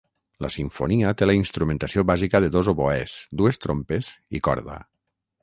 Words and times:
La 0.43 0.49
simfonia 0.53 1.11
té 1.19 1.27
la 1.29 1.35
instrumentació 1.39 2.05
bàsica 2.13 2.41
de 2.47 2.49
dos 2.57 2.71
oboès, 2.75 3.15
dues 3.43 3.61
trompes 3.67 4.11
i 4.41 4.45
corda. 4.51 4.81